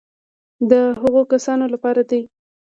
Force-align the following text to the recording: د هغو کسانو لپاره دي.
د 0.69 0.71
هغو 0.99 1.21
کسانو 1.31 1.65
لپاره 1.73 2.01
دي. 2.09 2.21